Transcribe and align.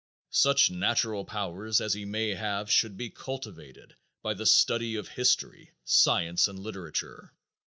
Such 0.33 0.71
natural 0.71 1.25
powers 1.25 1.79
as 1.79 1.93
he 1.93 2.05
may 2.05 2.29
have 2.29 2.71
should 2.71 2.97
be 2.97 3.11
cultivated 3.11 3.95
by 4.23 4.33
the 4.33 4.47
study 4.47 4.95
of 4.95 5.09
history, 5.09 5.73
science 5.83 6.47
and 6.47 6.57
literature. 6.57 7.35